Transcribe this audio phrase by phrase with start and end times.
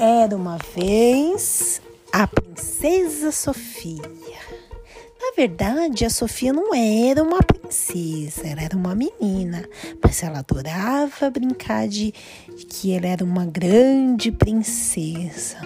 [0.00, 1.82] Era uma vez
[2.12, 4.00] a princesa Sofia.
[5.20, 9.68] Na verdade, a Sofia não era uma princesa, ela era uma menina,
[10.00, 12.14] mas ela adorava brincar de,
[12.68, 15.58] que ela era uma grande princesa.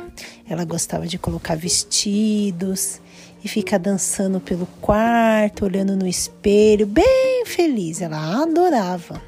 [0.49, 3.03] Ela gostava de colocar vestidos
[3.45, 8.01] e ficar dançando pelo quarto, olhando no espelho, bem feliz.
[8.01, 9.21] Ela adorava.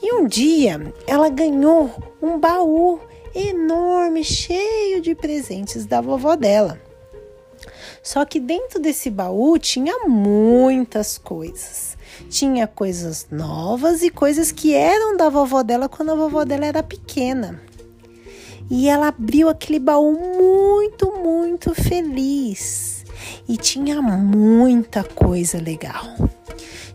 [0.00, 3.00] E um dia ela ganhou um baú
[3.36, 6.80] enorme, cheio de presentes da vovó dela.
[8.02, 11.96] Só que dentro desse baú tinha muitas coisas.
[12.30, 16.82] Tinha coisas novas e coisas que eram da vovó dela quando a vovó dela era
[16.82, 17.60] pequena.
[18.70, 23.04] E ela abriu aquele baú muito, muito feliz.
[23.48, 26.16] E tinha muita coisa legal.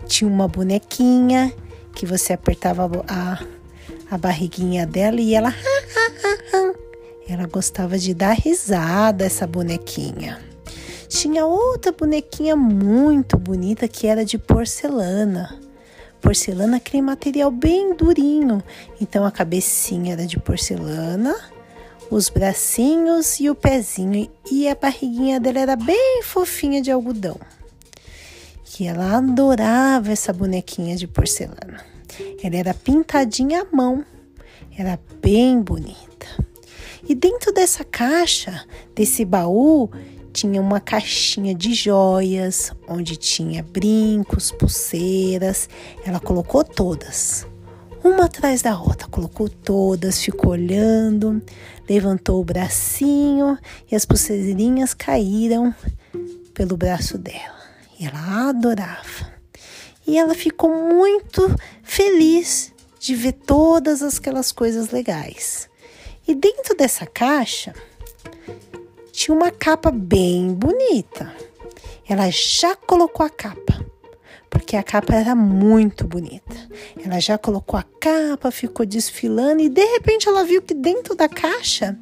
[0.06, 1.54] Tinha uma bonequinha
[1.94, 3.44] que você apertava a,
[4.10, 5.54] a barriguinha dela e ela
[7.32, 10.40] ela gostava de dar risada, essa bonequinha.
[11.08, 15.58] Tinha outra bonequinha muito bonita que era de porcelana.
[16.20, 18.62] Porcelana, aquele material bem durinho.
[19.00, 21.36] Então a cabecinha era de porcelana,
[22.10, 24.30] os bracinhos e o pezinho.
[24.52, 27.40] E a barriguinha dela era bem fofinha de algodão.
[28.66, 31.84] Que ela adorava essa bonequinha de porcelana.
[32.44, 34.04] Ela era pintadinha à mão.
[34.78, 36.11] Era bem bonita.
[37.12, 39.90] E dentro dessa caixa, desse baú,
[40.32, 45.68] tinha uma caixinha de joias, onde tinha brincos, pulseiras.
[46.06, 47.46] Ela colocou todas,
[48.02, 51.42] uma atrás da outra, colocou todas, ficou olhando,
[51.90, 53.58] levantou o bracinho
[53.92, 55.76] e as pulseirinhas caíram
[56.54, 57.60] pelo braço dela.
[58.00, 59.34] E ela adorava.
[60.08, 65.70] E ela ficou muito feliz de ver todas aquelas coisas legais.
[66.28, 67.74] E dentro dessa caixa
[69.12, 71.34] tinha uma capa bem bonita.
[72.08, 73.86] Ela já colocou a capa,
[74.50, 76.70] porque a capa era muito bonita.
[77.04, 81.30] Ela já colocou a capa, ficou desfilando e de repente ela viu que dentro da
[81.30, 81.98] caixa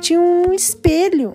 [0.00, 1.34] tinha um espelho.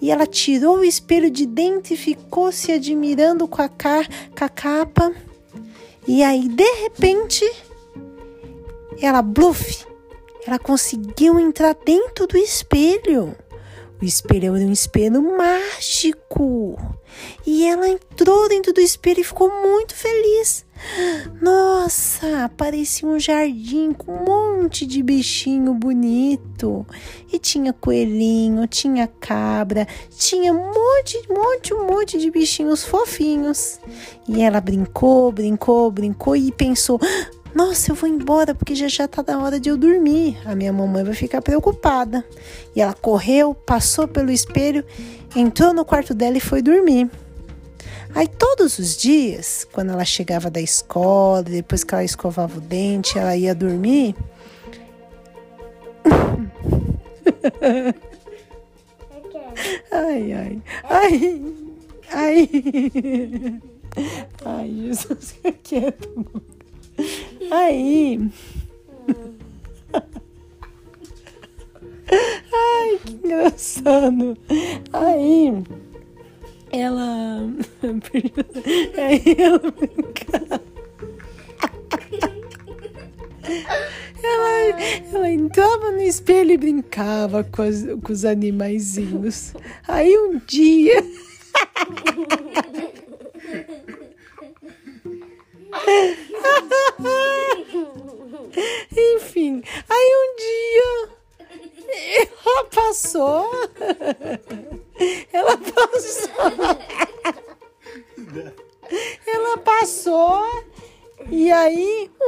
[0.00, 4.44] E ela tirou o espelho de dentro e ficou se admirando com a, car com
[4.44, 5.12] a capa.
[6.08, 7.44] E aí, de repente,
[9.00, 9.86] ela, bluff,
[10.46, 13.36] ela conseguiu entrar dentro do espelho.
[14.00, 16.78] O espelho era um espelho mágico.
[17.46, 20.64] E ela entrou dentro do espelho e ficou muito feliz.
[21.42, 26.86] Nossa, parecia um jardim com um monte de bichinho bonito.
[27.30, 29.86] E tinha coelhinho, tinha cabra,
[30.16, 33.78] tinha um monte, monte, um monte de bichinhos fofinhos.
[34.26, 36.98] E ela brincou, brincou, brincou e pensou:
[37.54, 40.38] nossa, eu vou embora porque já já tá na hora de eu dormir.
[40.44, 42.24] A minha mamãe vai ficar preocupada.
[42.74, 44.84] E ela correu, passou pelo espelho,
[45.34, 47.10] entrou no quarto dela e foi dormir.
[48.14, 53.18] Aí todos os dias, quando ela chegava da escola, depois que ela escovava o dente,
[53.18, 54.16] ela ia dormir.
[59.92, 61.42] ai, ai, ai,
[62.12, 63.60] ai,
[64.44, 66.59] ai, Jesus, quieto.
[67.50, 68.30] Aí.
[72.52, 74.38] Ai, que engraçado.
[74.92, 75.62] Aí.
[76.72, 77.42] Ela.
[78.96, 79.60] Aí ela
[84.22, 84.80] Ela,
[85.12, 89.54] ela entrava no espelho e brincava com, as, com os animaizinhos.
[89.88, 91.02] Aí um dia.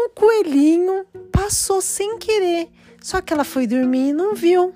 [0.03, 2.69] Um coelhinho passou sem querer.
[3.01, 4.75] Só que ela foi dormir e não viu.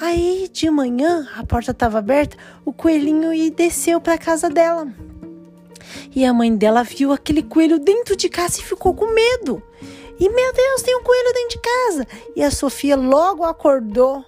[0.00, 4.88] Aí de manhã a porta estava aberta, o coelhinho e desceu para casa dela.
[6.14, 9.62] E a mãe dela viu aquele coelho dentro de casa e ficou com medo.
[10.18, 12.06] E meu Deus, tem um coelho dentro de casa.
[12.34, 14.24] E a Sofia logo acordou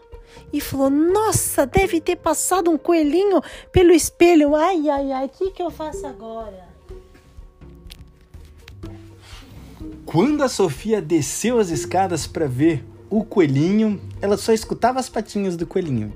[0.53, 3.41] e falou: Nossa, deve ter passado um coelhinho
[3.73, 4.55] pelo espelho.
[4.55, 6.68] Ai, ai, ai, o que, que eu faço agora?
[10.11, 15.55] Quando a Sofia desceu as escadas para ver o coelhinho, ela só escutava as patinhas
[15.55, 16.15] do coelhinho.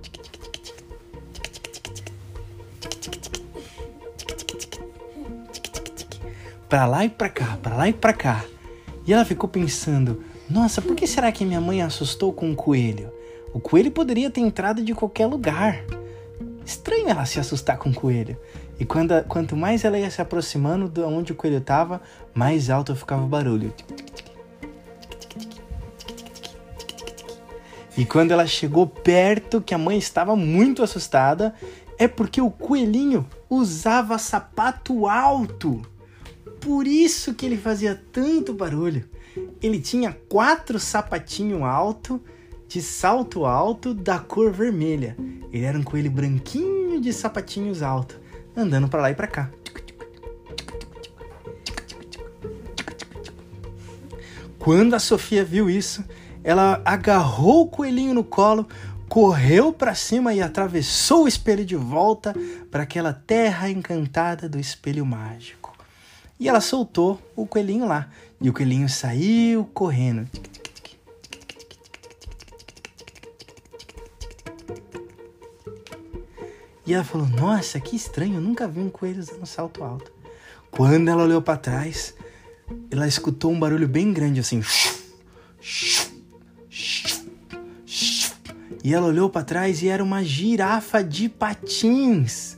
[6.71, 8.43] Para lá e para cá, para lá e para cá.
[9.07, 13.13] E ela ficou pensando: nossa, por que será que minha mãe assustou com um coelho?
[13.53, 15.85] O coelho poderia ter entrado de qualquer lugar.
[16.65, 18.39] Estranho ela se assustar com o coelho.
[18.83, 22.03] E quando, quanto mais ela ia se aproximando de onde o coelho estava,
[22.35, 23.73] mais alto ficava o barulho.
[27.97, 31.55] E quando ela chegou perto, que a mãe estava muito assustada,
[31.97, 35.81] é porque o coelhinho usava sapato alto.
[36.61, 39.09] Por isso que ele fazia tanto barulho.
[39.63, 42.21] Ele tinha quatro sapatinhos alto,
[42.67, 45.17] de salto alto, da cor vermelha.
[45.53, 48.21] Ele era um coelho branquinho de sapatinhos alto,
[48.57, 49.51] andando para lá e para cá.
[54.59, 56.05] Quando a Sofia viu isso,
[56.45, 58.69] ela agarrou o coelhinho no colo,
[59.09, 62.35] correu para cima e atravessou o espelho de volta
[62.71, 65.77] para aquela terra encantada do espelho mágico.
[66.39, 68.09] E ela soltou o coelhinho lá,
[68.41, 70.29] e o coelhinho saiu correndo.
[76.87, 80.13] E ela falou: Nossa, que estranho, eu nunca vi um coelho usando salto alto.
[80.71, 82.15] Quando ela olhou para trás,
[82.91, 84.63] ela escutou um barulho bem grande assim.
[88.85, 92.57] E ela olhou para trás e era uma girafa de patins.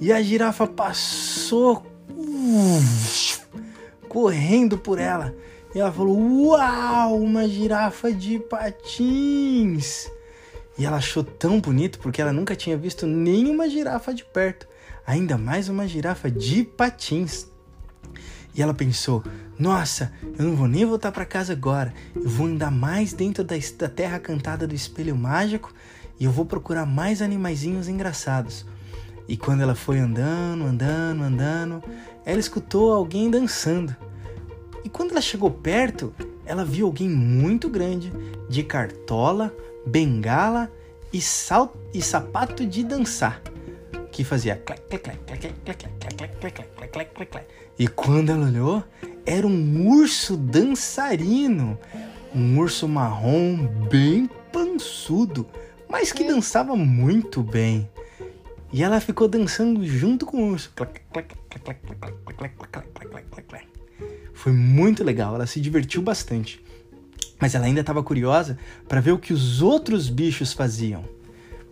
[0.00, 1.86] E a girafa passou
[4.08, 5.34] correndo por ela.
[5.74, 10.10] E ela falou: Uau, uma girafa de patins!
[10.80, 14.66] E ela achou tão bonito porque ela nunca tinha visto nenhuma girafa de perto,
[15.06, 17.46] ainda mais uma girafa de patins.
[18.54, 19.22] E ela pensou:
[19.58, 21.92] nossa, eu não vou nem voltar para casa agora.
[22.16, 23.56] Eu vou andar mais dentro da,
[23.90, 25.70] terra cantada do espelho mágico
[26.18, 28.64] e eu vou procurar mais animaizinhos engraçados.
[29.28, 31.84] E quando ela foi andando, andando, andando,
[32.24, 33.94] ela escutou alguém dançando.
[34.82, 36.14] E quando ela chegou perto,
[36.46, 38.10] ela viu alguém muito grande,
[38.48, 39.54] de cartola,
[39.90, 40.70] bengala
[41.12, 43.42] e, sal, e sapato de dançar,
[44.12, 44.62] que fazia
[47.78, 48.84] E quando ela olhou,
[49.26, 51.78] era um urso dançarino,
[52.34, 55.46] um urso marrom bem pançudo,
[55.88, 57.90] mas que dançava muito bem.
[58.72, 60.72] E ela ficou dançando junto com o urso.
[64.32, 66.62] Foi muito legal, ela se divertiu bastante.
[67.40, 71.04] Mas ela ainda estava curiosa para ver o que os outros bichos faziam.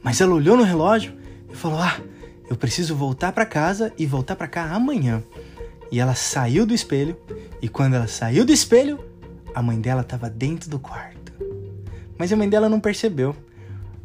[0.02, 1.12] Mas ela olhou no relógio
[1.52, 2.00] e falou: "Ah,
[2.48, 5.22] eu preciso voltar para casa e voltar para cá amanhã".
[5.90, 7.16] E ela saiu do espelho,
[7.62, 9.02] e quando ela saiu do espelho,
[9.54, 11.32] a mãe dela estava dentro do quarto.
[12.18, 13.34] Mas a mãe dela não percebeu.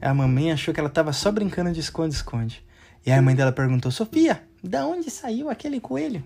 [0.01, 2.63] A mamãe achou que ela estava só brincando de esconde-esconde.
[3.05, 6.23] E aí a mãe dela perguntou: Sofia, da onde saiu aquele coelho?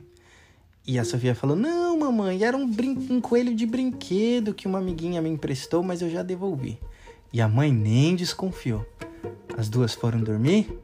[0.87, 2.71] E a Sofia falou: Não, mamãe, era um,
[3.09, 6.79] um coelho de brinquedo que uma amiguinha me emprestou, mas eu já devolvi.
[7.33, 8.85] E a mãe nem desconfiou.
[9.57, 10.79] As duas foram dormir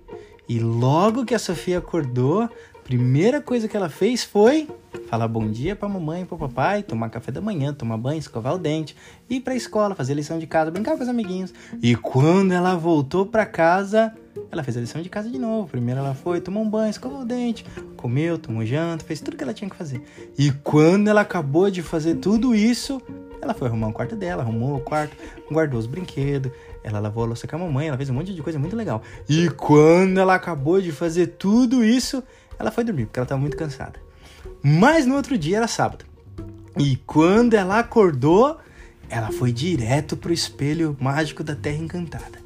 [0.49, 2.49] e logo que a Sofia acordou,
[2.83, 4.67] Primeira coisa que ela fez foi
[5.07, 8.53] falar bom dia para mamãe e para papai, tomar café da manhã, tomar banho, escovar
[8.53, 8.95] o dente,
[9.29, 11.53] ir para a escola, fazer lição de casa, brincar com os amiguinhos.
[11.81, 14.13] E quando ela voltou para casa,
[14.53, 15.67] ela fez a lição de casa de novo.
[15.67, 17.65] Primeiro ela foi, tomou um banho, escovou o dente,
[17.97, 20.01] comeu, tomou janta, fez tudo que ela tinha que fazer.
[20.37, 23.01] E quando ela acabou de fazer tudo isso,
[23.41, 25.17] ela foi arrumar o quarto dela, arrumou o quarto,
[25.51, 26.51] guardou os brinquedos,
[26.83, 29.01] ela lavou a louça com a mamãe, ela fez um monte de coisa muito legal.
[29.27, 32.23] E quando ela acabou de fazer tudo isso,
[32.59, 33.99] ela foi dormir porque ela estava muito cansada.
[34.61, 36.05] Mas no outro dia era sábado.
[36.77, 38.57] E quando ela acordou,
[39.09, 42.43] ela foi direto pro espelho mágico da Terra Encantada.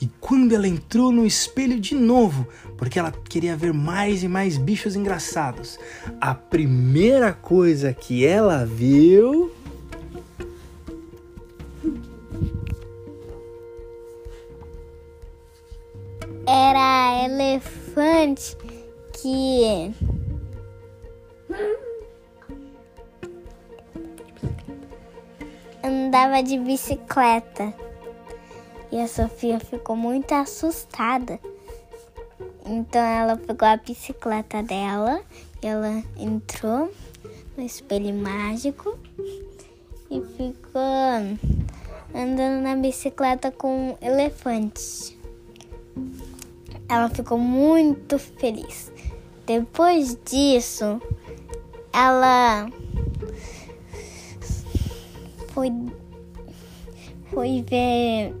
[0.00, 2.46] E quando ela entrou no espelho de novo,
[2.78, 5.78] porque ela queria ver mais e mais bichos engraçados,
[6.18, 9.52] a primeira coisa que ela viu.
[16.46, 18.56] Era elefante
[19.12, 19.92] que
[25.84, 27.89] andava de bicicleta.
[28.92, 31.38] E a Sofia ficou muito assustada.
[32.66, 35.22] Então ela pegou a bicicleta dela
[35.62, 36.92] e ela entrou
[37.56, 38.98] no espelho mágico
[40.10, 41.38] e ficou
[42.14, 45.16] andando na bicicleta com elefantes.
[46.88, 48.90] Ela ficou muito feliz.
[49.46, 51.00] Depois disso,
[51.92, 52.68] ela
[55.52, 55.70] foi,
[57.32, 58.34] foi ver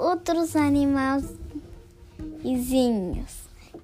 [0.00, 1.24] outros animais
[2.42, 3.40] vizinhos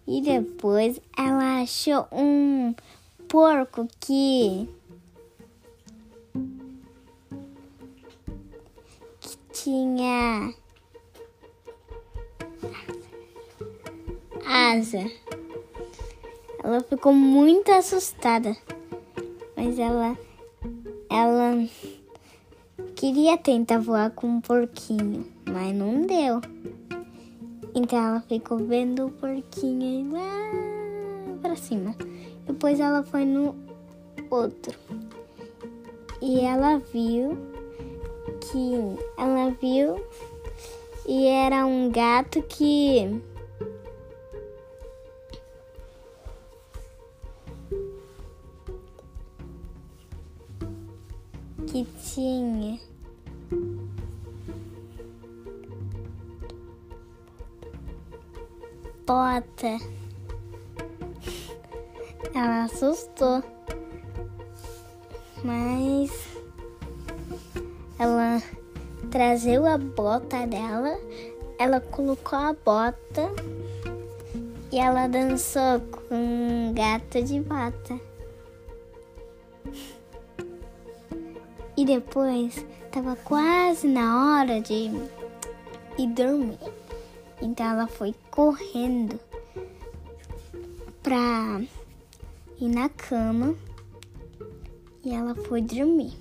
[0.07, 2.75] E depois ela achou um
[3.29, 4.69] porco que,
[9.21, 10.55] que tinha
[14.45, 15.11] asa.
[16.63, 18.57] Ela ficou muito assustada,
[19.57, 20.17] mas ela
[21.11, 21.69] ela
[22.97, 26.41] queria tentar voar com um porquinho, mas não deu.
[27.75, 31.95] Então ela ficou vendo o porquinho lá pra cima.
[32.47, 33.55] Depois ela foi no
[34.31, 34.75] outro.
[36.23, 37.37] E ela viu
[38.41, 38.73] que
[39.19, 40.03] ela viu
[41.07, 43.21] e era um gato que
[51.85, 52.81] que tinha
[59.07, 59.79] bota.
[62.35, 63.43] Ela assustou.
[65.45, 66.11] Mas
[67.99, 68.43] ela
[69.11, 70.99] trazeu a bota dela,
[71.59, 73.31] ela colocou a bota
[74.73, 78.16] e ela dançou com um gato de bota.
[81.77, 84.91] E depois estava quase na hora de
[85.99, 86.59] ir dormir.
[87.43, 89.21] Então ela foi correndo
[91.03, 91.61] pra
[92.59, 93.55] ir na cama
[95.05, 96.15] e ela foi dormir.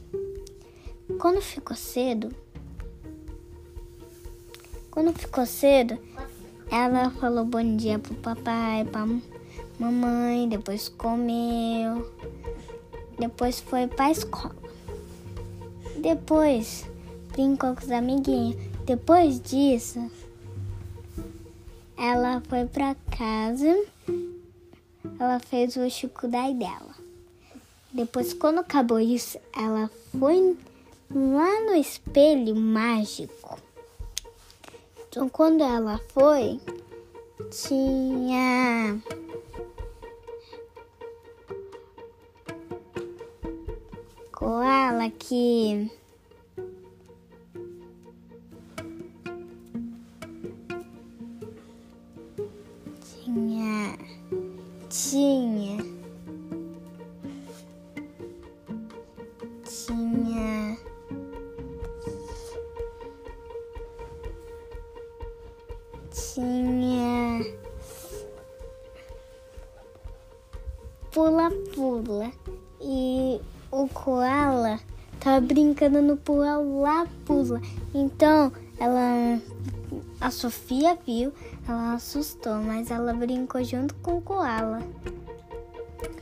[1.19, 2.35] Quando ficou cedo,
[4.91, 5.97] quando ficou cedo,
[6.69, 9.07] ela falou bom dia pro papai, pra
[9.79, 12.11] mamãe, depois comeu,
[13.17, 14.64] depois foi pra escola.
[16.05, 16.85] Depois
[17.31, 18.55] brincou com os amiguinhos.
[18.85, 19.99] Depois disso,
[21.97, 23.83] ela foi pra casa,
[25.19, 26.93] ela fez o chucudai dela.
[27.91, 30.55] Depois, quando acabou isso, ela foi
[31.09, 33.57] lá no espelho mágico.
[35.09, 36.59] Então, quando ela foi,
[37.49, 39.01] tinha
[44.45, 45.89] koala que
[53.01, 53.97] tinha
[54.87, 55.44] tinha
[75.45, 77.61] brincando no pula-pula.
[77.93, 79.39] Então ela,
[80.19, 81.31] a Sofia viu,
[81.67, 84.81] ela assustou, mas ela brincou junto com o koala.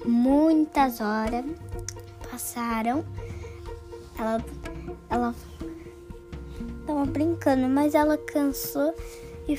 [0.05, 1.45] Muitas horas
[2.29, 3.03] passaram.
[4.17, 4.43] Ela,
[5.09, 5.35] ela
[6.85, 8.93] tava brincando, mas ela cansou
[9.47, 9.57] e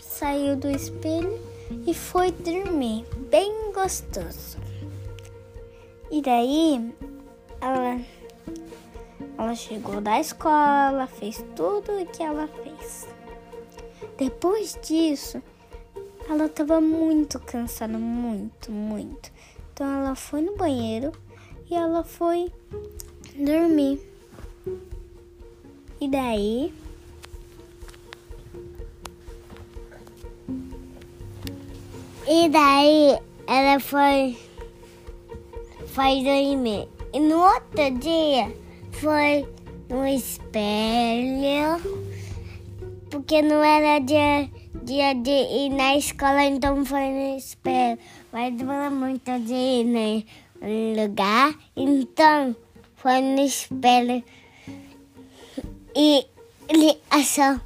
[0.00, 1.38] saiu do espelho
[1.86, 4.58] e foi dormir, bem gostoso.
[6.10, 6.94] E daí
[7.60, 8.00] ela,
[9.42, 13.08] ela chegou da escola, fez tudo o que ela fez.
[14.16, 15.42] Depois disso,
[16.30, 19.32] ela estava muito cansada, muito, muito.
[19.72, 21.10] Então ela foi no banheiro
[21.68, 22.52] e ela foi
[23.36, 24.00] dormir.
[26.00, 26.72] E daí
[32.28, 33.18] E daí
[33.48, 34.38] ela foi
[35.88, 36.88] foi dormir.
[37.12, 38.61] E no outro dia
[39.02, 39.44] foi
[39.88, 41.82] no espelho,
[43.10, 44.48] porque não era dia,
[44.84, 47.98] dia de ir na escola, então foi no espelho.
[48.32, 52.54] Mas demora muito de ir no lugar, então
[52.94, 54.22] foi no espelho.
[55.96, 56.24] E
[56.68, 57.60] ele achou,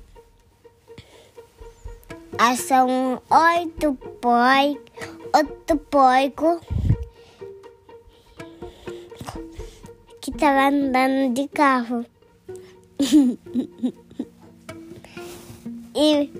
[2.38, 3.18] achou um
[3.58, 4.80] oito poi,
[5.34, 6.62] outro porco.
[10.26, 12.04] Que tava andando de carro.
[15.94, 16.30] e,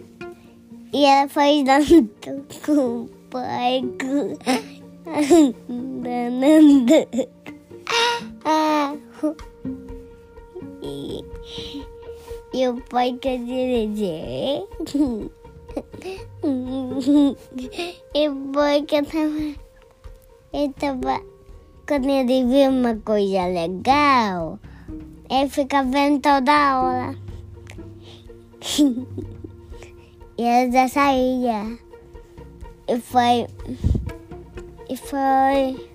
[0.93, 2.11] e ela foi andando
[2.65, 4.37] com o porco.
[5.71, 7.07] Andando.
[8.45, 8.97] Ah,
[10.83, 11.25] e,
[12.53, 14.67] e o porco dirigiu.
[18.15, 19.55] e o porco tava.
[20.53, 21.36] Ele tava
[21.87, 24.59] quando ele vê uma coisa legal,
[25.31, 27.17] ele fica vendo toda hora.
[30.37, 31.79] e ele já saía.
[32.89, 33.47] E foi.
[34.89, 35.91] E foi.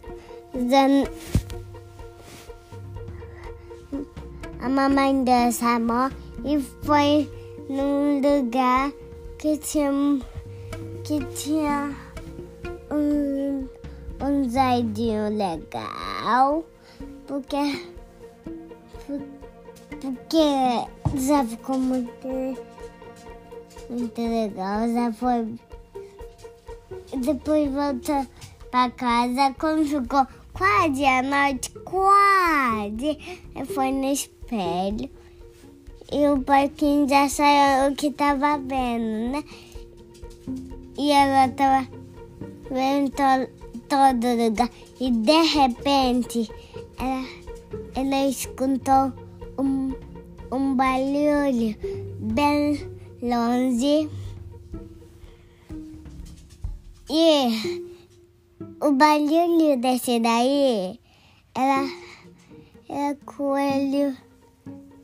[4.61, 6.09] A mamãe deu sabão
[6.45, 7.29] e foi
[7.69, 8.91] num lugar
[9.39, 9.91] que tinha
[11.03, 11.95] que tinha
[14.51, 16.65] jardim legal,
[17.25, 17.87] porque,
[20.01, 22.27] porque já ficou muito,
[23.89, 25.55] muito legal, já foi.
[27.17, 28.27] Depois voltou
[28.69, 33.17] pra casa, quando ficou quase a noite, quase,
[33.73, 35.09] foi no espelho.
[36.11, 39.43] E o porquinho já saiu o que tava vendo, né?
[40.97, 41.87] E ela tava
[42.69, 43.11] vendo
[43.91, 44.69] to todo lugar.
[44.99, 46.49] E de repente,
[46.97, 47.25] ela,
[47.93, 49.11] ela escutou
[49.59, 49.93] um,
[50.51, 51.75] um barulho
[52.19, 52.79] bem
[53.21, 54.09] longe.
[57.09, 57.85] E
[58.81, 60.97] o barulho desse daí
[61.53, 61.85] era,
[62.87, 64.15] era coelho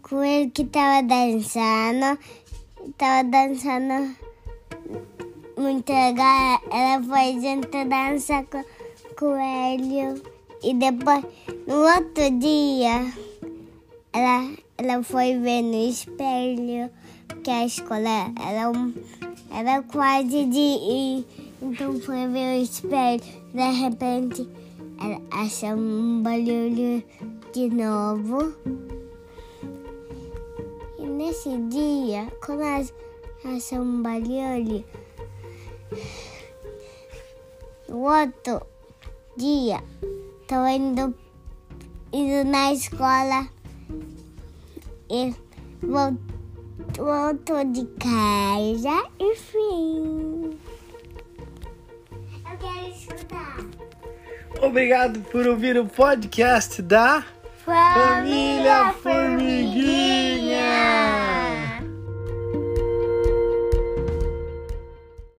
[0.01, 2.17] coelho que tava dançando,
[2.97, 4.15] tava dançando
[5.57, 6.61] muito legal.
[6.71, 8.63] Ela foi junto dançar com
[9.17, 10.21] coelho.
[10.63, 11.25] E depois,
[11.67, 13.11] no outro dia,
[14.13, 16.89] ela, ela foi ver no espelho
[17.43, 18.71] que a escola era,
[19.51, 21.25] era quase de ir.
[21.61, 23.21] Então foi ver o espelho.
[23.53, 24.47] De repente,
[25.01, 27.03] ela achou um barulho
[27.53, 28.53] de novo
[31.17, 32.93] nesse dia, quando elas
[33.43, 34.83] acham um barulho,
[37.89, 38.76] no outro
[39.37, 39.83] dia,
[40.47, 41.13] tô indo,
[42.11, 43.47] indo na escola
[45.09, 45.33] e
[45.81, 46.19] volto,
[46.97, 50.57] volto de casa e fim.
[52.49, 53.57] Eu quero escutar.
[54.59, 57.23] Obrigado por ouvir o podcast da
[57.63, 60.17] Família Família